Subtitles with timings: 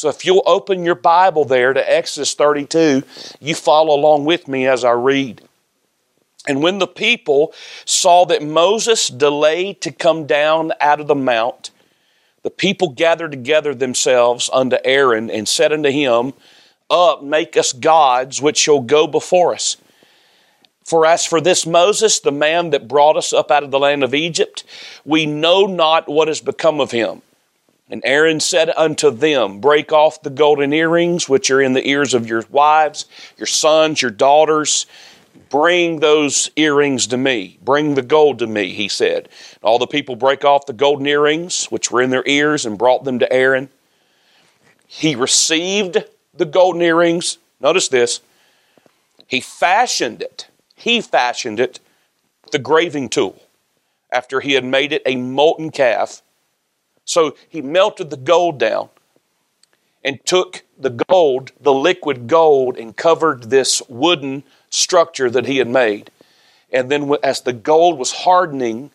[0.00, 3.02] So if you'll open your Bible there to Exodus 32,
[3.38, 5.42] you follow along with me as I read.
[6.48, 7.52] And when the people
[7.84, 11.70] saw that Moses delayed to come down out of the mount,
[12.42, 16.32] the people gathered together themselves unto Aaron and said unto him,
[16.88, 19.76] Up, make us gods which shall go before us.
[20.82, 24.02] For as for this Moses, the man that brought us up out of the land
[24.02, 24.64] of Egypt,
[25.04, 27.20] we know not what has become of him.
[27.90, 32.14] And Aaron said unto them, Break off the golden earrings which are in the ears
[32.14, 34.86] of your wives, your sons, your daughters,
[35.50, 37.58] Bring those earrings to me.
[37.62, 39.28] Bring the gold to me, he said.
[39.62, 43.02] All the people break off the golden earrings which were in their ears and brought
[43.02, 43.68] them to Aaron.
[44.86, 47.38] He received the golden earrings.
[47.60, 48.20] Notice this.
[49.26, 50.48] He fashioned it.
[50.76, 51.80] He fashioned it
[52.52, 53.42] the graving tool
[54.12, 56.22] after he had made it a molten calf.
[57.04, 58.88] So he melted the gold down
[60.04, 65.68] and took the gold, the liquid gold, and covered this wooden structure that he had
[65.68, 66.10] made.
[66.72, 68.90] And then, as the gold was hardening,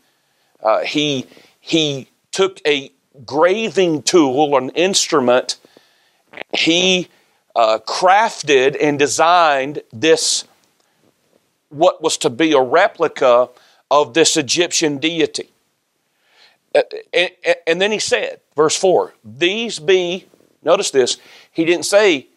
[0.64, 1.28] uh, he,
[1.60, 2.92] he took a
[3.26, 5.58] graving tool, an instrument,
[6.54, 7.08] he
[7.56, 10.46] uh, crafted and designed this,
[11.70, 13.50] what was to be a replica
[13.92, 15.50] of this Egyptian deity.
[16.76, 16.82] Uh,
[17.14, 17.32] and,
[17.66, 20.28] and then he said, verse 4, These be,
[20.64, 21.18] notice this,
[21.52, 22.28] he didn't say,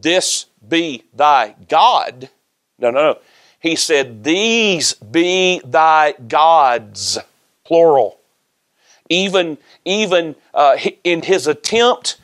[0.00, 2.30] This be thy God
[2.82, 3.18] no, no, no.
[3.60, 7.16] He said, These be thy gods,
[7.64, 8.18] plural.
[9.08, 12.18] Even, even uh, in his attempt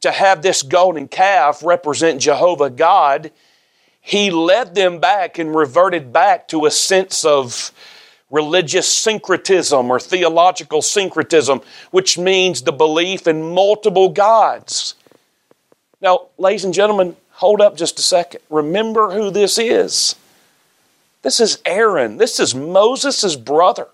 [0.00, 3.32] to have this golden calf represent Jehovah God,
[4.00, 7.70] he led them back and reverted back to a sense of
[8.30, 11.60] religious syncretism or theological syncretism,
[11.90, 14.94] which means the belief in multiple gods.
[16.00, 18.40] Now, ladies and gentlemen, hold up just a second.
[18.50, 20.16] Remember who this is.
[21.22, 22.18] This is Aaron.
[22.18, 23.88] This is Moses' brother.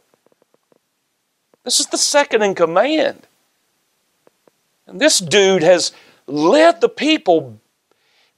[1.65, 3.27] This is the second in command.
[4.87, 5.93] And this dude has
[6.27, 7.59] led the people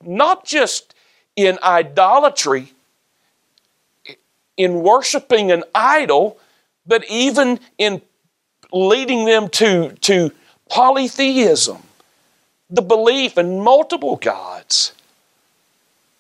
[0.03, 0.95] not just
[1.35, 2.73] in idolatry,
[4.57, 6.39] in worshiping an idol,
[6.87, 8.03] but even in
[8.73, 10.31] leading them to, to
[10.69, 11.79] polytheism
[12.71, 14.93] the belief in multiple gods.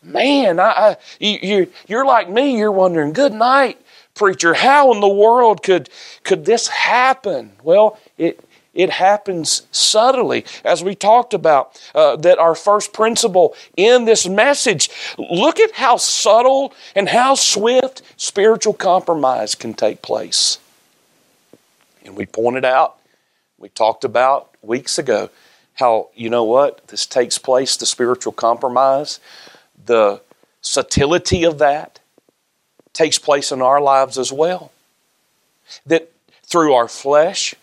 [0.02, 3.80] Man, I, I, you, you're like me, you're wondering, good night,
[4.14, 5.88] preacher, how in the world could,
[6.22, 7.52] could this happen?
[7.62, 8.38] Well, it,
[8.74, 14.90] it happens subtly, as we talked about, uh, that our first principle in this message.
[15.16, 20.58] Look at how subtle and how swift spiritual compromise can take place.
[22.04, 22.96] And we pointed out,
[23.58, 25.30] we talked about weeks ago,
[25.74, 29.20] how, you know what, this takes place, the spiritual compromise,
[29.86, 30.20] the
[30.60, 32.00] subtlety of that
[32.92, 34.70] takes place in our lives as well.
[35.86, 36.10] That
[36.42, 37.54] through our flesh,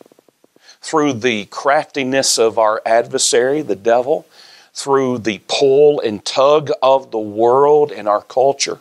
[0.81, 4.25] through the craftiness of our adversary, the devil,
[4.73, 8.79] through the pull and tug of the world and our culture,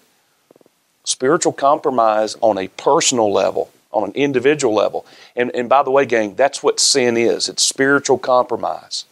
[1.05, 5.05] spiritual compromise on a personal level, on an individual level.
[5.37, 9.05] And, and by the way, gang, that's what sin is it's spiritual compromise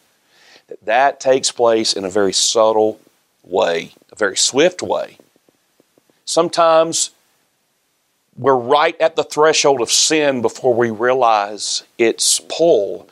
[0.67, 2.99] that that takes place in a very subtle
[3.43, 5.17] way, a very swift way.
[6.25, 7.09] Sometimes
[8.39, 13.09] we're right at the threshold of sin before we realize its pull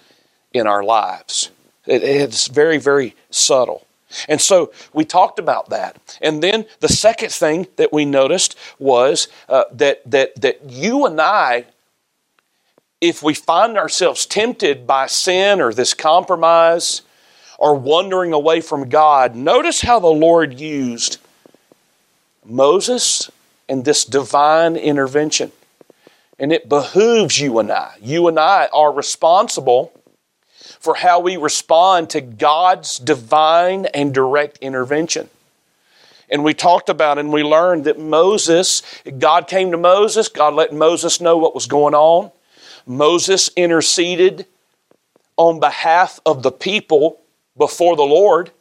[0.54, 1.52] in our lives.
[1.86, 3.86] It, it's very, very subtle.
[4.30, 6.18] And so we talked about that.
[6.22, 11.20] And then the second thing that we noticed was uh, that, that, that you and
[11.20, 11.66] I,
[13.02, 17.02] if we find ourselves tempted by sin or this compromise,
[17.60, 21.18] or wandering away from God, notice how the Lord used
[22.46, 23.32] Moses
[23.70, 25.52] and this divine intervention.
[26.40, 27.96] And it behooves you and I.
[28.02, 29.92] You and I are responsible
[30.80, 35.30] for how we respond to God's divine and direct intervention.
[36.30, 38.84] And we talked about and we learned that Moses,
[39.18, 42.32] God came to Moses, God let Moses know what was going on.
[42.86, 44.46] Moses interceded
[45.38, 47.20] on behalf of the people
[47.58, 48.52] before the Lord.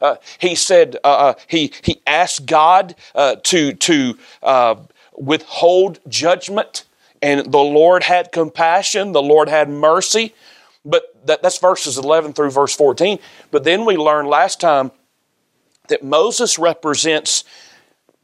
[0.00, 4.76] Uh, he said uh, uh, he he asked God uh, to to uh,
[5.16, 6.84] withhold judgment,
[7.22, 9.12] and the Lord had compassion.
[9.12, 10.34] The Lord had mercy.
[10.84, 13.18] But that, that's verses eleven through verse fourteen.
[13.50, 14.92] But then we learned last time
[15.88, 17.44] that Moses represents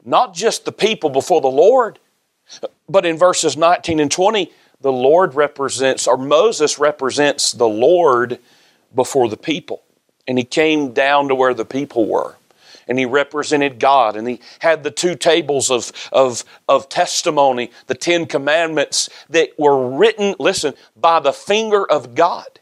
[0.05, 1.99] not just the people before the Lord,
[2.87, 8.39] but in verses nineteen and twenty, the Lord represents or Moses represents the Lord
[8.93, 9.81] before the people.
[10.27, 12.35] And he came down to where the people were
[12.87, 17.95] and he represented God, and he had the two tables of, of, of testimony, the
[17.95, 22.59] Ten Commandments that were written, listen, by the finger of God.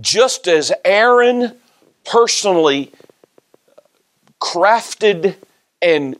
[0.00, 1.56] Just as Aaron
[2.04, 2.92] personally
[4.40, 5.36] crafted
[5.80, 6.18] and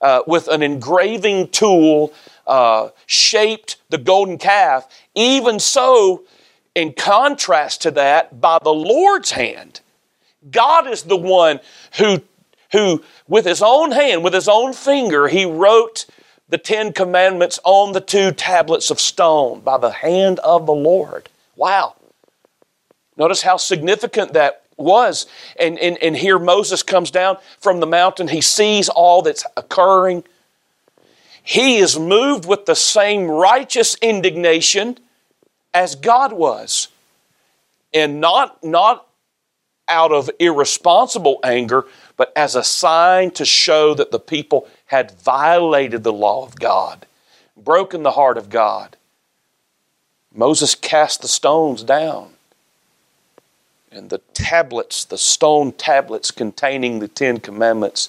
[0.00, 2.12] uh, with an engraving tool
[2.46, 6.24] uh, shaped the golden calf, even so,
[6.74, 9.80] in contrast to that, by the Lord's hand,
[10.50, 11.60] God is the one
[11.98, 12.22] who,
[12.72, 16.06] who, with his own hand, with his own finger, he wrote
[16.48, 21.28] the Ten Commandments on the two tablets of stone by the hand of the Lord.
[21.56, 21.94] Wow.
[23.16, 25.26] Notice how significant that was.
[25.58, 28.28] And, and, and here Moses comes down from the mountain.
[28.28, 30.24] He sees all that's occurring.
[31.42, 34.98] He is moved with the same righteous indignation
[35.74, 36.88] as God was.
[37.92, 39.06] And not, not
[39.88, 41.84] out of irresponsible anger,
[42.16, 47.06] but as a sign to show that the people had violated the law of God,
[47.56, 48.96] broken the heart of God.
[50.32, 52.30] Moses cast the stones down,
[53.90, 58.08] and the tablets, the stone tablets containing the Ten Commandments,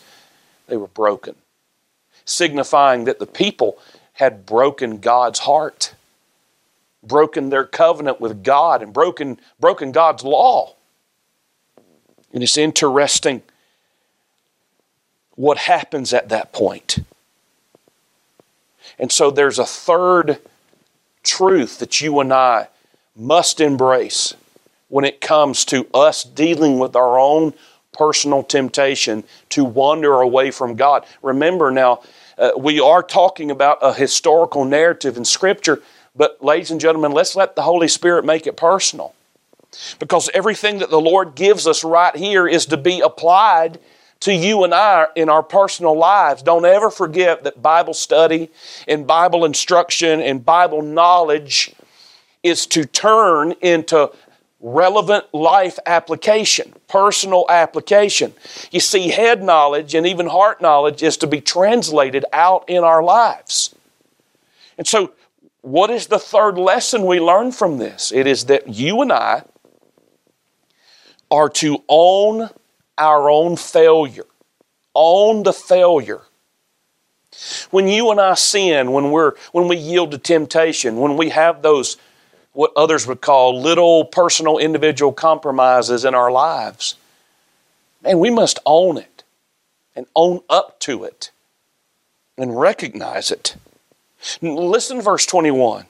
[0.67, 1.35] they were broken,
[2.25, 3.79] signifying that the people
[4.13, 5.95] had broken God's heart,
[7.03, 10.75] broken their covenant with God, and broken, broken God's law.
[12.33, 13.41] And it's interesting
[15.35, 16.99] what happens at that point.
[18.99, 20.39] And so there's a third
[21.23, 22.67] truth that you and I
[23.15, 24.35] must embrace
[24.89, 27.53] when it comes to us dealing with our own
[27.93, 31.05] personal temptation to wander away from God.
[31.21, 32.01] Remember now,
[32.37, 35.81] uh, we are talking about a historical narrative in Scripture,
[36.15, 39.13] but ladies and gentlemen, let's let the Holy Spirit make it personal.
[39.99, 43.79] Because everything that the Lord gives us right here is to be applied
[44.21, 46.43] to you and I in our personal lives.
[46.43, 48.49] Don't ever forget that Bible study
[48.87, 51.73] and Bible instruction and Bible knowledge
[52.43, 54.11] is to turn into
[54.59, 58.33] relevant life application, personal application.
[58.69, 63.01] You see, head knowledge and even heart knowledge is to be translated out in our
[63.01, 63.73] lives.
[64.77, 65.13] And so,
[65.61, 68.11] what is the third lesson we learn from this?
[68.11, 69.43] It is that you and I
[71.29, 72.49] are to own
[72.97, 74.25] our own failure,
[74.93, 76.21] own the failure.
[77.69, 81.61] When you and I sin, when we're when we yield to temptation, when we have
[81.61, 81.97] those
[82.53, 86.95] what others would call little personal individual compromises in our lives,
[88.03, 89.23] man, we must own it
[89.95, 91.31] and own up to it
[92.37, 93.55] and recognize it.
[94.41, 95.85] Listen to verse 21.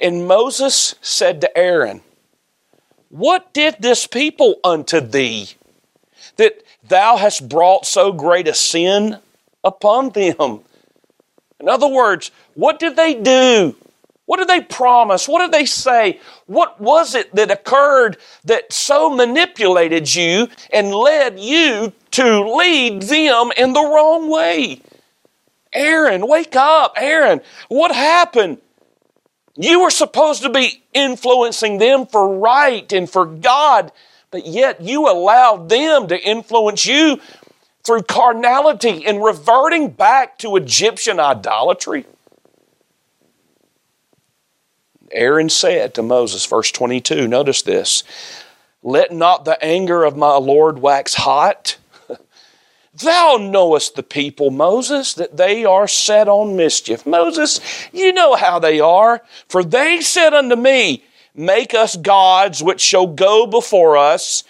[0.00, 2.02] And Moses said to Aaron,
[3.10, 5.50] what did this people unto thee
[6.36, 9.18] that thou hast brought so great a sin
[9.64, 10.60] upon them?
[11.60, 13.74] In other words, what did they do?
[14.26, 15.26] What did they promise?
[15.26, 16.20] What did they say?
[16.44, 23.52] What was it that occurred that so manipulated you and led you to lead them
[23.56, 24.82] in the wrong way?
[25.78, 26.94] Aaron, wake up.
[26.96, 28.58] Aaron, what happened?
[29.56, 33.92] You were supposed to be influencing them for right and for God,
[34.30, 37.20] but yet you allowed them to influence you
[37.84, 42.04] through carnality and reverting back to Egyptian idolatry.
[45.10, 48.02] Aaron said to Moses, verse 22, notice this
[48.82, 51.78] Let not the anger of my Lord wax hot.
[53.02, 57.06] Thou knowest the people, Moses, that they are set on mischief.
[57.06, 57.60] Moses,
[57.92, 59.22] you know how they are.
[59.48, 64.42] For they said unto me, Make us gods which shall go before us.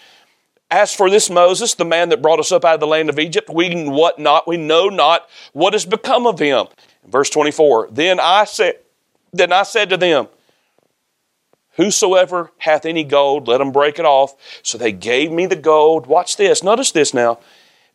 [0.70, 3.18] As for this Moses, the man that brought us up out of the land of
[3.18, 6.66] Egypt, we what not, we know not what has become of him.
[7.06, 7.88] Verse 24.
[7.90, 8.78] Then I said,
[9.32, 10.28] then I said to them,
[11.72, 14.34] Whosoever hath any gold, let him break it off.
[14.62, 16.06] So they gave me the gold.
[16.06, 16.62] Watch this.
[16.62, 17.38] Notice this now.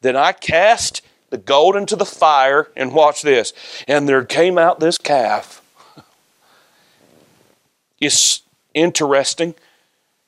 [0.03, 1.01] Then I cast
[1.33, 3.53] the gold into the fire, and watch this.
[3.88, 5.62] And there came out this calf.
[8.00, 8.43] It's
[8.74, 9.55] interesting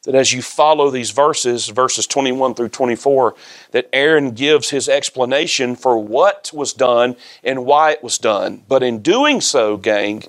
[0.04, 3.36] that as you follow these verses, verses 21 through 24,
[3.72, 8.64] that Aaron gives his explanation for what was done and why it was done.
[8.68, 10.24] But in doing so, gang,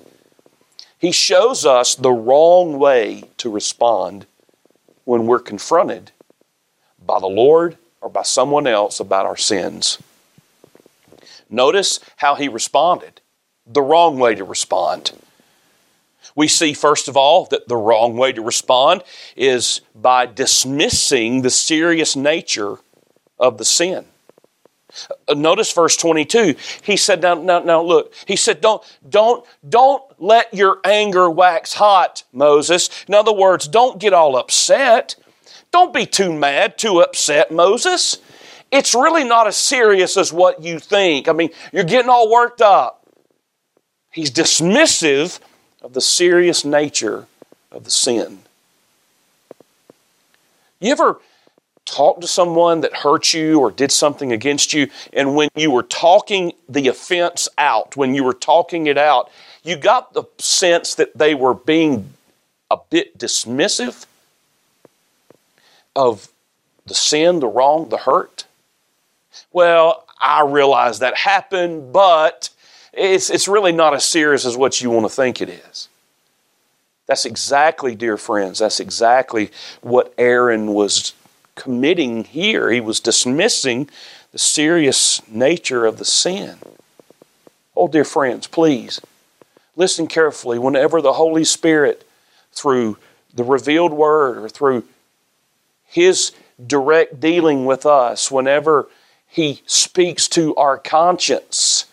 [0.99, 4.27] he shows us the wrong way to respond
[5.05, 6.11] when we're confronted
[7.03, 9.97] by the Lord or by someone else about our sins.
[11.49, 13.21] Notice how he responded
[13.65, 15.11] the wrong way to respond.
[16.35, 19.03] We see, first of all, that the wrong way to respond
[19.35, 22.77] is by dismissing the serious nature
[23.39, 24.05] of the sin.
[25.27, 26.55] Uh, notice verse 22.
[26.83, 31.73] He said, now, now, now look, he said, don't, don't, don't let your anger wax
[31.73, 32.89] hot, Moses.
[33.07, 35.15] In other words, don't get all upset.
[35.77, 38.17] Don't be too mad, too upset, Moses.
[38.71, 41.29] It's really not as serious as what you think.
[41.29, 43.05] I mean, you're getting all worked up.
[44.11, 45.39] He's dismissive
[45.83, 47.27] of the serious nature
[47.71, 48.39] of the sin.
[50.79, 51.19] You ever
[51.85, 55.83] talk to someone that hurt you or did something against you, and when you were
[55.83, 59.29] talking the offense out, when you were talking it out,
[59.61, 62.15] you got the sense that they were being
[62.71, 64.07] a bit dismissive
[65.97, 66.29] of
[66.85, 68.45] the sin, the wrong, the hurt?
[69.51, 72.49] Well, I realize that happened, but
[72.93, 75.89] it's, it's really not as serious as what you want to think it is.
[77.07, 79.49] That's exactly, dear friends, that's exactly
[79.81, 81.13] what Aaron was
[81.55, 82.69] committing here.
[82.69, 83.89] He was dismissing
[84.31, 86.57] the serious nature of the sin.
[87.75, 89.01] Oh, dear friends, please
[89.75, 90.59] listen carefully.
[90.59, 92.07] Whenever the Holy Spirit,
[92.51, 92.97] through
[93.33, 94.83] the revealed word or through
[95.87, 96.31] His
[96.65, 98.87] direct dealing with us, whenever
[99.27, 101.85] He speaks to our conscience,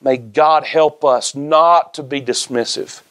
[0.00, 3.02] may God help us not to be dismissive,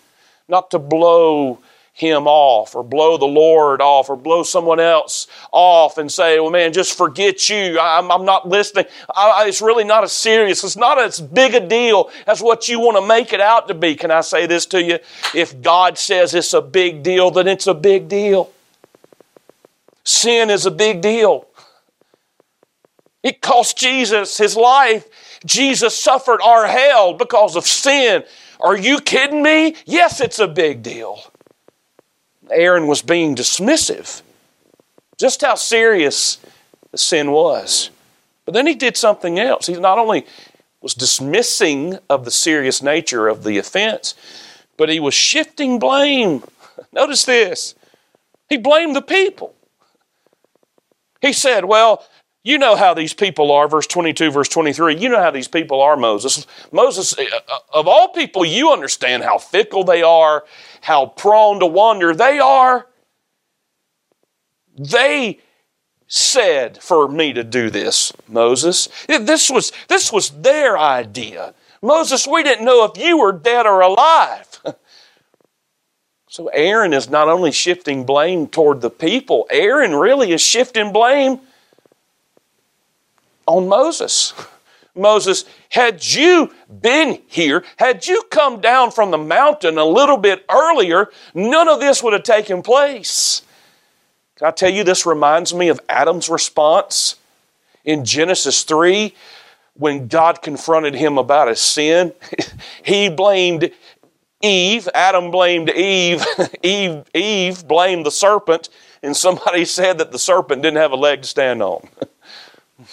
[0.48, 1.60] not to blow
[1.98, 6.52] him off or blow the Lord off or blow someone else off and say, well,
[6.52, 7.80] man, just forget you.
[7.80, 8.86] I'm, I'm not listening.
[9.16, 10.64] I, it's really not as serious.
[10.64, 13.74] It's not as big a deal as what you want to make it out to
[13.74, 13.96] be.
[13.96, 15.00] Can I say this to you?
[15.34, 18.52] If God says it's a big deal, then it's a big deal.
[20.08, 21.46] Sin is a big deal.
[23.24, 25.06] It cost Jesus his life.
[25.46, 28.24] Jesus suffered our hell because of sin.
[28.62, 29.76] Are you kidding me?
[29.86, 31.20] Yes, it's a big deal.
[32.50, 34.22] Aaron was being dismissive.
[35.18, 36.38] Just how serious
[36.92, 37.90] the sin was.
[38.46, 39.68] But then he did something else.
[39.68, 40.26] He not only
[40.80, 44.16] was dismissing of the serious nature of the offense,
[44.78, 46.46] but he was shifting blame.
[46.94, 47.76] Notice this.
[48.48, 49.54] He blamed the people.
[51.22, 52.04] He said, Well,
[52.48, 54.96] you know how these people are, verse 22, verse 23.
[54.96, 56.48] You know how these people are, Moses.
[56.72, 60.46] Moses, uh, uh, of all people, you understand how fickle they are,
[60.80, 62.88] how prone to wander they are.
[64.78, 65.40] They
[66.08, 68.88] said for me to do this, Moses.
[69.08, 71.54] This was, this was their idea.
[71.82, 74.47] Moses, we didn't know if you were dead or alive.
[76.38, 81.40] So Aaron is not only shifting blame toward the people, Aaron really is shifting blame
[83.48, 84.36] on Moses.
[84.96, 90.46] Moses, had you been here, had you come down from the mountain a little bit
[90.48, 93.42] earlier, none of this would have taken place.
[94.36, 97.16] Can I tell you, this reminds me of Adam's response
[97.84, 99.12] in Genesis 3
[99.74, 102.14] when God confronted him about his sin.
[102.84, 103.72] he blamed
[104.42, 106.24] Eve, Adam blamed Eve,
[106.64, 108.70] Eve, Eve blamed the serpent,
[109.02, 111.88] and somebody said that the serpent didn't have a leg to stand on.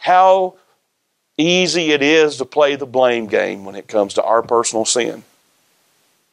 [0.00, 0.54] how
[1.36, 5.22] easy it is to play the blame game when it comes to our personal sin.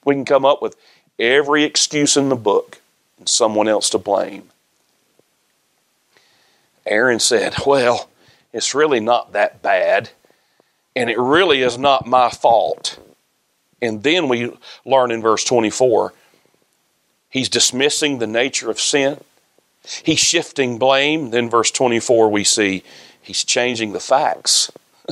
[0.03, 0.75] We can come up with
[1.19, 2.79] every excuse in the book
[3.19, 4.49] and someone else to blame.
[6.85, 8.09] Aaron said, Well,
[8.53, 10.09] it's really not that bad,
[10.95, 12.97] and it really is not my fault.
[13.81, 14.51] And then we
[14.85, 16.13] learn in verse 24,
[17.29, 19.19] he's dismissing the nature of sin.
[20.03, 21.31] He's shifting blame.
[21.31, 22.83] Then, verse 24, we see
[23.27, 24.71] He's changing the facts.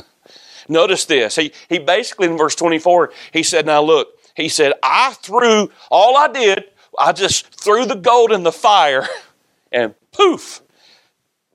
[0.68, 1.36] Notice this.
[1.36, 6.16] He, he basically, in verse 24, he said, Now look, he said, I threw, all
[6.16, 6.64] I did,
[6.98, 9.06] I just threw the gold in the fire,
[9.72, 10.62] and poof,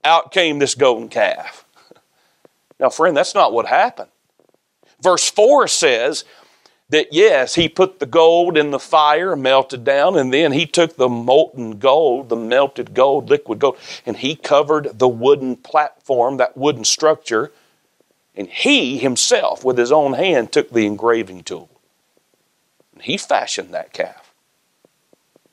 [0.04, 1.66] out came this golden calf.
[2.80, 4.10] Now, friend, that's not what happened.
[5.04, 6.26] Verse 4 says
[6.92, 10.98] that yes, he put the gold in the fire, melted down, and then he took
[10.98, 16.56] the molten gold, the melted gold, liquid gold, and he covered the wooden platform, that
[16.56, 17.52] wooden structure,
[18.36, 21.70] and he himself, with his own hand, took the engraving tool.
[22.94, 24.34] And he fashioned that calf.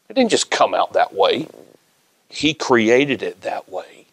[0.08, 1.46] It didn't just come out that way,
[2.28, 4.06] he created it that way.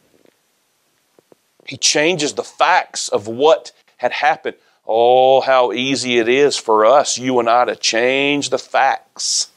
[1.66, 4.58] He changes the facts of what had happened.
[4.88, 9.50] Oh, how easy it is for us, you and I, to change the facts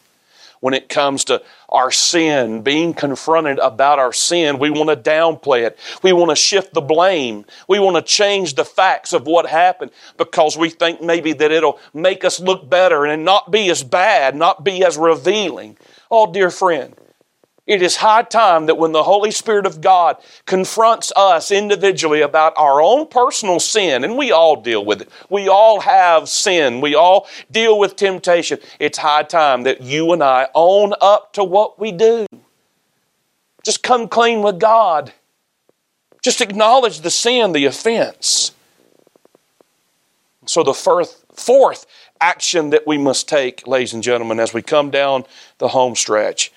[0.61, 5.66] when it comes to our sin, being confronted about our sin, we want to downplay
[5.66, 5.78] it.
[6.02, 7.44] We want to shift the blame.
[7.68, 11.78] We want to change the facts of what happened because we think maybe that it'll
[11.94, 15.76] make us look better and not be as bad, not be as revealing.
[16.11, 16.94] Oh, dear friend,
[17.69, 22.55] it is high time that when the Holy Spirit of God confronts us individually about
[22.57, 26.95] our own personal sin, and we all deal with it, we all have sin, we
[26.95, 31.79] all deal with temptation, it's high time that you and I own up to what
[31.79, 32.27] we do.
[33.63, 35.13] Just come clean with God.
[36.23, 38.53] Just acknowledge the sin, the offense.
[40.47, 41.85] So, the fourth, fourth
[42.19, 45.25] action that we must take, ladies and gentlemen, as we come down
[45.59, 46.51] the home stretch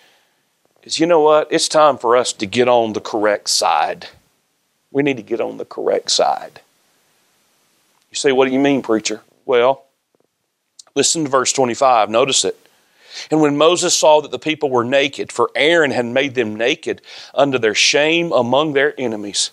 [0.84, 1.48] is you know what?
[1.52, 4.08] It's time for us to get on the correct side.
[4.92, 6.62] We need to get on the correct side.
[8.10, 9.22] You say, What do you mean, preacher?
[9.46, 9.86] Well,
[10.96, 12.10] listen to verse 25.
[12.10, 12.58] Notice it.
[13.30, 17.02] And when Moses saw that the people were naked, for Aaron had made them naked
[17.34, 19.52] unto their shame among their enemies,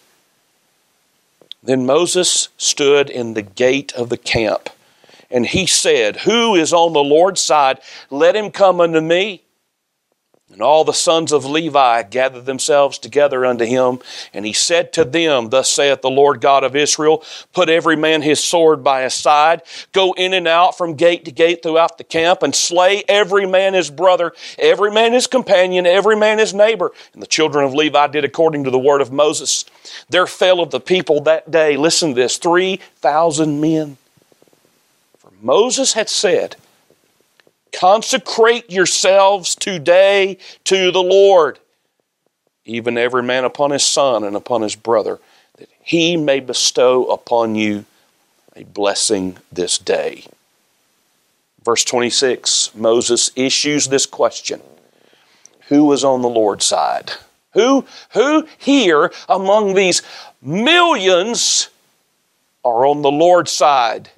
[1.62, 4.70] then Moses stood in the gate of the camp,
[5.30, 7.80] and he said, Who is on the Lord's side?
[8.10, 9.42] Let him come unto me.
[10.50, 13.98] And all the sons of Levi gathered themselves together unto him,
[14.32, 18.22] and he said to them, Thus saith the Lord God of Israel, Put every man
[18.22, 19.60] his sword by his side,
[19.92, 23.74] go in and out from gate to gate throughout the camp, and slay every man
[23.74, 26.92] his brother, every man his companion, every man his neighbor.
[27.12, 29.66] And the children of Levi did according to the word of Moses.
[30.08, 33.98] There fell of the people that day, listen to this, 3,000 men.
[35.18, 36.56] For Moses had said,
[37.72, 41.58] Consecrate yourselves today to the Lord,
[42.64, 45.18] even every man upon his son and upon his brother,
[45.58, 47.84] that he may bestow upon you
[48.56, 50.24] a blessing this day.
[51.64, 54.60] Verse 26 Moses issues this question
[55.68, 57.12] Who was on the Lord's side?
[57.54, 60.02] Who, who here among these
[60.42, 61.70] millions
[62.64, 64.10] are on the Lord's side?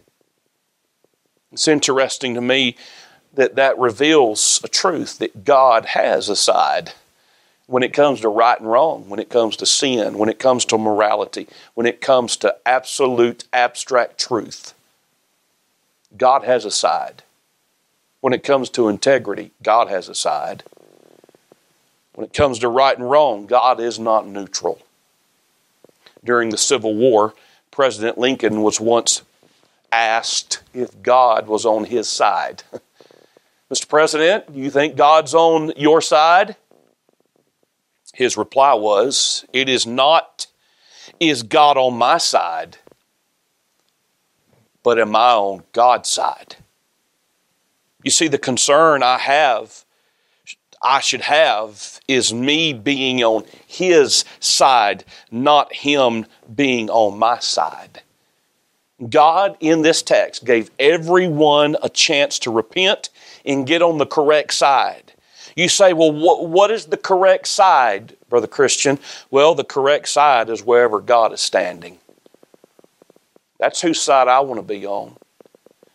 [1.53, 2.77] It's interesting to me
[3.35, 6.93] that that reveals a truth that God has a side
[7.71, 10.65] when it comes to right and wrong, when it comes to sin, when it comes
[10.65, 14.75] to morality, when it comes to absolute abstract truth.
[16.17, 17.23] God has a side.
[18.21, 20.65] When it comes to integrity, God has a side.
[22.15, 24.81] When it comes to right and wrong, God is not neutral.
[26.25, 27.35] During the Civil War,
[27.71, 29.23] President Lincoln was once
[29.93, 32.65] asked if God was on his side.
[33.71, 33.89] Mr.
[33.89, 36.57] President, do you think God's on your side?
[38.13, 40.49] His reply was, It is not,
[41.21, 42.79] is God on my side,
[44.83, 46.57] but am I on God's side?
[48.03, 49.85] You see, the concern I have,
[50.83, 58.03] I should have, is me being on His side, not Him being on my side.
[59.09, 63.11] God, in this text, gave everyone a chance to repent
[63.45, 65.13] and get on the correct side.
[65.57, 68.99] You say, well, what, what is the correct side, Brother Christian?
[69.31, 71.99] Well, the correct side is wherever God is standing.
[73.59, 75.17] That's whose side I want to be on.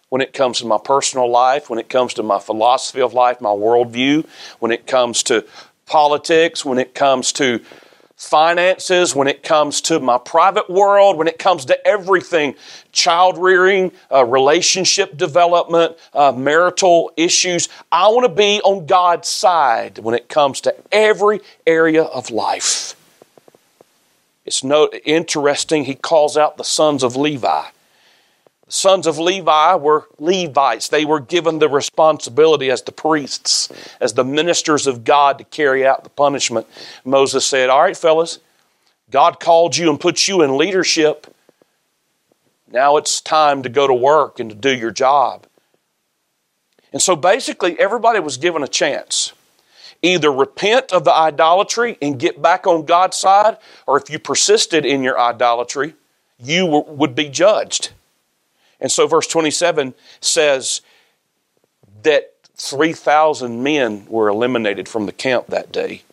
[0.09, 3.41] When it comes to my personal life, when it comes to my philosophy of life,
[3.41, 4.25] my worldview,
[4.59, 5.45] when it comes to
[5.85, 7.61] politics, when it comes to
[8.15, 12.55] finances, when it comes to my private world, when it comes to everything
[12.91, 17.67] child rearing, uh, relationship development, uh, marital issues.
[17.91, 22.95] I want to be on God's side when it comes to every area of life.
[24.45, 27.63] It's no interesting, he calls out the sons of Levi.
[28.75, 30.89] Sons of Levi were Levites.
[30.89, 35.87] They were given the responsibility as the priests, as the ministers of God to carry
[35.87, 36.67] out the punishment.
[37.05, 38.39] Moses said, All right, fellas,
[39.09, 41.33] God called you and put you in leadership.
[42.69, 45.47] Now it's time to go to work and to do your job.
[46.91, 49.31] And so basically, everybody was given a chance.
[50.01, 53.57] Either repent of the idolatry and get back on God's side,
[53.87, 55.93] or if you persisted in your idolatry,
[56.37, 57.91] you would be judged.
[58.79, 60.81] And so, verse 27 says
[62.03, 66.03] that 3,000 men were eliminated from the camp that day.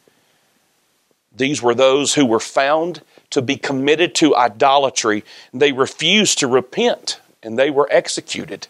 [1.35, 5.25] These were those who were found to be committed to idolatry.
[5.55, 8.69] They refused to repent and they were executed.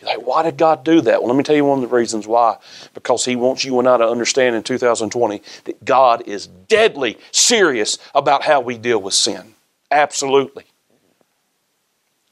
[0.00, 1.20] You're like, why did God do that?
[1.20, 2.56] Well, let me tell you one of the reasons why.
[2.94, 7.98] Because He wants you and I to understand in 2020 that God is deadly serious
[8.14, 9.54] about how we deal with sin.
[9.90, 10.64] Absolutely.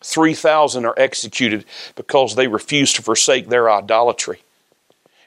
[0.02, 1.64] 3,000 are executed
[1.96, 4.40] because they refuse to forsake their idolatry.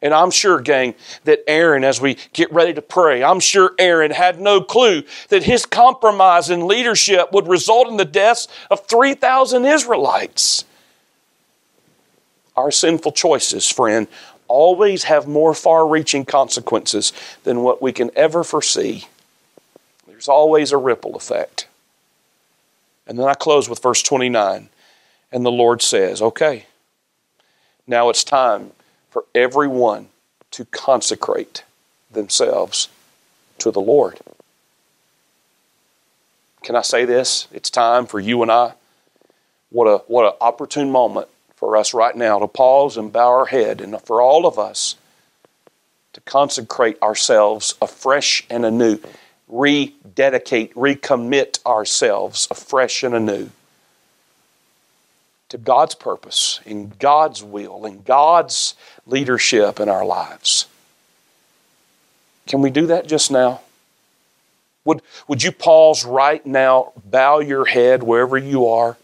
[0.01, 4.11] And I'm sure, gang, that Aaron, as we get ready to pray, I'm sure Aaron
[4.11, 9.65] had no clue that his compromise in leadership would result in the deaths of 3,000
[9.65, 10.65] Israelites.
[12.55, 14.07] Our sinful choices, friend,
[14.47, 19.07] always have more far reaching consequences than what we can ever foresee.
[20.07, 21.67] There's always a ripple effect.
[23.11, 24.69] And then I close with verse 29.
[25.33, 26.65] And the Lord says, Okay,
[27.85, 28.71] now it's time
[29.09, 30.07] for everyone
[30.51, 31.65] to consecrate
[32.09, 32.87] themselves
[33.57, 34.21] to the Lord.
[36.63, 37.49] Can I say this?
[37.51, 38.75] It's time for you and I.
[39.71, 43.45] What a what an opportune moment for us right now to pause and bow our
[43.47, 44.95] head and for all of us
[46.13, 48.99] to consecrate ourselves afresh and anew,
[49.51, 53.49] rededicate, recommit ourselves afresh and anew
[55.49, 58.73] to God's purpose, in God's will, in God's
[59.05, 60.65] leadership in our lives.
[62.47, 63.59] Can we do that just now?
[64.85, 68.97] Would, would you pause right now, bow your head wherever you are,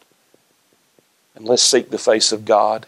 [1.36, 2.88] and let's seek the face of God?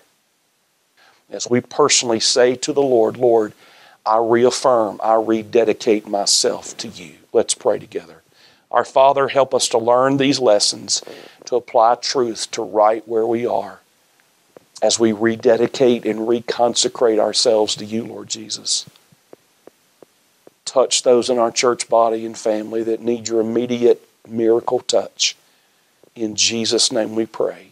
[1.30, 3.54] As we personally say to the Lord, Lord,
[4.06, 7.16] I reaffirm, I rededicate myself to you.
[7.32, 8.22] Let's pray together.
[8.72, 11.04] Our Father, help us to learn these lessons
[11.46, 13.80] to apply truth to right where we are
[14.82, 18.86] as we rededicate and reconsecrate ourselves to you, Lord Jesus.
[20.66, 25.36] Touch those in our church body and family that need your immediate miracle touch.
[26.16, 27.69] In Jesus' name we pray.